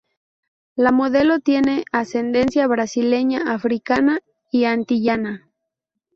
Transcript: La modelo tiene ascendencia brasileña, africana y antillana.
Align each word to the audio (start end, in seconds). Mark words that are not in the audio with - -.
La 0.75 0.91
modelo 0.91 1.41
tiene 1.41 1.85
ascendencia 1.91 2.65
brasileña, 2.65 3.53
africana 3.53 4.17
y 4.51 4.65
antillana. 4.65 5.47